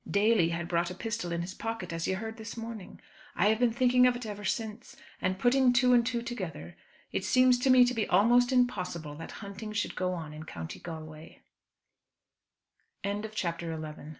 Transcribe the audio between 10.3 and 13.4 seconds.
in County Galway." CHAPTER XII. "DON'T